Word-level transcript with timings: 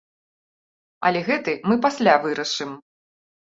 Але 1.11 1.21
гэты 1.29 1.57
мы 1.69 1.79
пасля 1.87 2.19
вырашым. 2.27 2.77